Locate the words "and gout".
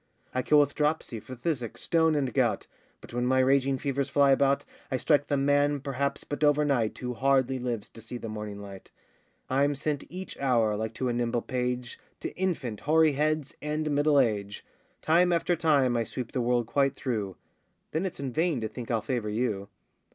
2.15-2.65